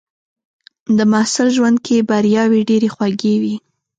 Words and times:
د 0.97 0.99
محصل 1.11 1.47
ژوند 1.57 1.77
کې 1.85 2.05
بریاوې 2.09 2.61
ډېرې 2.69 2.89
خوږې 2.95 3.35
وي. 3.41 3.55